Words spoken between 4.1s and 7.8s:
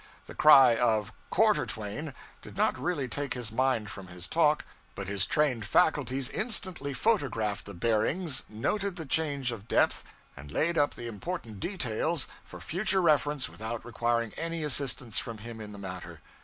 talk, but his trained faculties instantly photographed the